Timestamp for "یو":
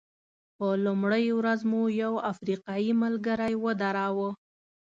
2.01-2.13